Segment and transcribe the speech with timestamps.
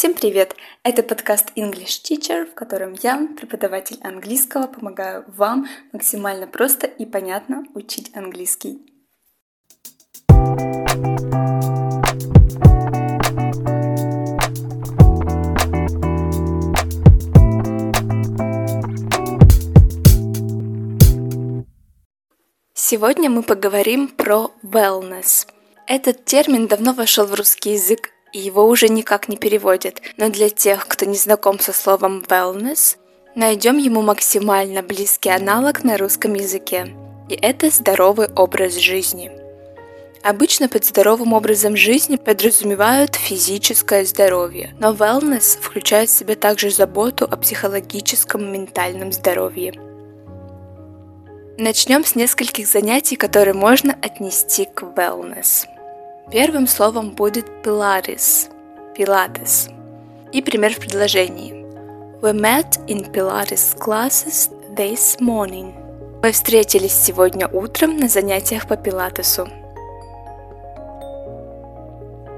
[0.00, 0.56] Всем привет!
[0.82, 7.64] Это подкаст English Teacher, в котором я, преподаватель английского, помогаю вам максимально просто и понятно
[7.74, 8.78] учить английский.
[22.72, 25.46] Сегодня мы поговорим про wellness.
[25.86, 30.00] Этот термин давно вошел в русский язык, и его уже никак не переводят.
[30.16, 32.96] Но для тех, кто не знаком со словом wellness,
[33.34, 36.94] найдем ему максимально близкий аналог на русском языке.
[37.28, 39.30] И это здоровый образ жизни.
[40.22, 47.24] Обычно под здоровым образом жизни подразумевают физическое здоровье, но wellness включает в себя также заботу
[47.24, 49.72] о психологическом ментальном здоровье.
[51.56, 55.66] Начнем с нескольких занятий, которые можно отнести к wellness.
[56.30, 58.48] Первым словом будет Pilates,
[58.96, 59.68] Pilates.
[60.30, 61.66] И пример в предложении.
[62.22, 65.74] We met in Pilates classes this morning.
[66.22, 69.48] Мы встретились сегодня утром на занятиях по пилатесу.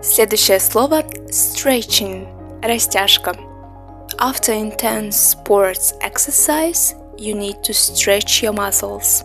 [0.02, 2.26] Следующее слово stretching,
[2.62, 3.36] растяжка.
[4.18, 9.22] After intense sports exercise, you need to stretch your muscles.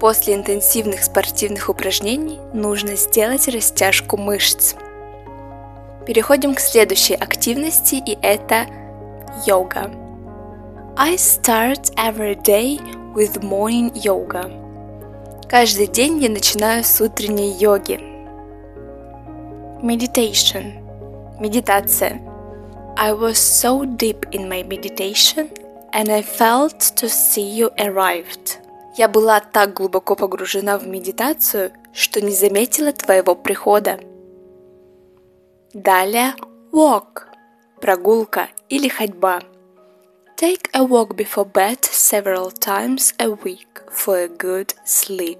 [0.00, 4.74] После интенсивных спортивных упражнений нужно сделать растяжку мышц.
[6.06, 8.66] Переходим к следующей активности, и это
[9.46, 9.90] йога.
[10.96, 12.80] I start every day
[13.14, 14.50] with morning yoga.
[15.50, 18.00] Каждый день я начинаю с утренней йоги.
[19.82, 20.80] Meditation.
[21.38, 22.22] Медитация.
[22.96, 25.50] I was so deep in my meditation
[25.92, 28.59] and I felt to see you arrived.
[28.96, 34.00] Я была так глубоко погружена в медитацию, что не заметила твоего прихода.
[35.72, 36.34] Далее
[36.72, 37.26] walk–
[37.80, 39.40] прогулка или ходьба.
[40.36, 45.38] Take a walk before bed several times a week for a good sleep.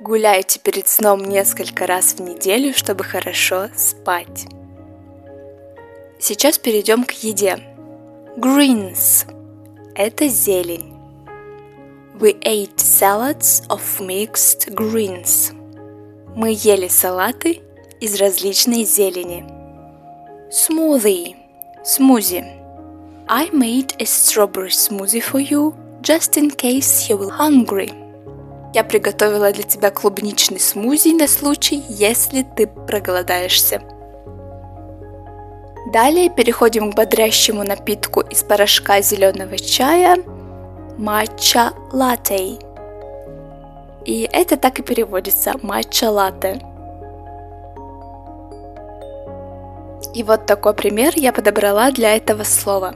[0.00, 4.46] Гуляйте перед сном несколько раз в неделю, чтобы хорошо спать.
[6.18, 7.58] Сейчас перейдем к еде.
[8.36, 9.26] Greens–
[9.94, 10.99] это зелень.
[12.20, 15.54] We ate salads of mixed greens.
[16.36, 17.62] Мы ели салаты
[17.98, 19.46] из различной зелени.
[20.50, 21.34] Smoothie–
[21.82, 22.44] смузи.
[23.26, 27.90] I made a strawberry smoothie for you just in case you will hungry.
[28.74, 33.80] Я приготовила для тебя клубничный смузи на случай, если ты проголодаешься.
[35.90, 40.18] Далее переходим к бодрящему напитку из порошка зеленого чая
[40.99, 42.57] матча латте.
[44.05, 46.61] И это так и переводится матча латте.
[50.13, 52.95] И вот такой пример я подобрала для этого слова.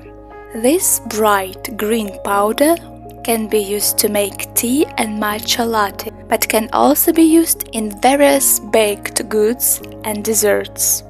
[0.56, 2.76] This bright green powder
[3.24, 7.92] can be used to make tea and matcha latte, but can also be used in
[8.02, 11.04] various baked goods and desserts.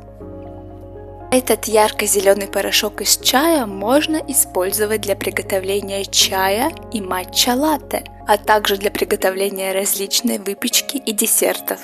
[1.37, 8.77] Этот ярко-зеленый порошок из чая можно использовать для приготовления чая и матча латте, а также
[8.77, 11.81] для приготовления различной выпечки и десертов.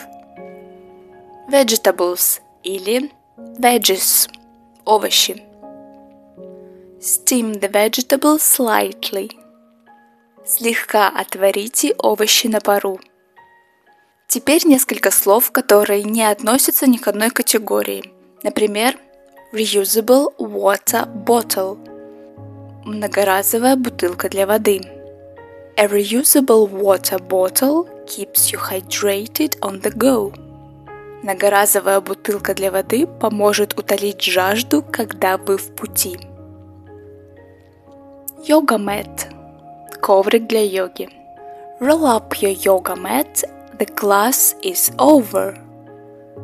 [1.50, 4.30] Vegetables или veggies–
[4.84, 5.42] овощи.
[7.00, 9.32] Steam the vegetables slightly.
[10.46, 13.00] Слегка отварите овощи на пару.
[14.28, 18.04] Теперь несколько слов, которые не относятся ни к одной категории.
[18.44, 18.96] Например,
[19.52, 21.76] reusable water bottle–
[22.84, 24.80] многоразовая бутылка для воды.
[25.76, 30.32] A reusable water bottle keeps you hydrated on the go.
[31.24, 36.16] Многоразовая бутылка для воды поможет утолить жажду, когда вы в пути.
[38.46, 39.26] Yoga mat–
[40.00, 41.08] коврик для йоги.
[41.80, 43.44] Roll up your yoga mat,
[43.78, 45.58] the class is over.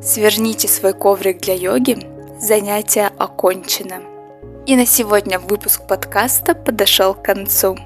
[0.03, 4.03] Сверните свой коврик для йоги, Занятие окончено.
[4.67, 7.79] И на сегодня выпуск подкаста подошел к концу.